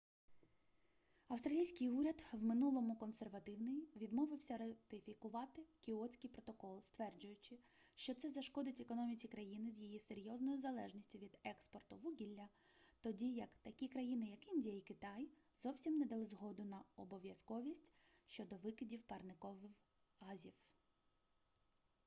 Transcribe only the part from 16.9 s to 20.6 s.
обов'язковість щодо викидів парникових газів